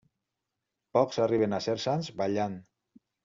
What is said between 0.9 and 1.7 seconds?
Pocs arriben a